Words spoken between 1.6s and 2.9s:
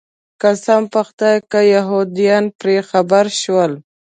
یهودان پرې